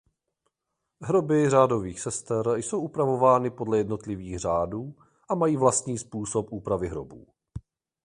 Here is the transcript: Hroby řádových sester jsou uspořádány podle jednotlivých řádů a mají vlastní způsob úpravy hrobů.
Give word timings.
Hroby 1.01 1.49
řádových 1.49 1.99
sester 1.99 2.47
jsou 2.55 2.81
uspořádány 2.81 3.49
podle 3.49 3.77
jednotlivých 3.77 4.39
řádů 4.39 4.95
a 5.29 5.35
mají 5.35 5.57
vlastní 5.57 5.97
způsob 5.97 6.47
úpravy 6.51 6.87
hrobů. 6.87 7.27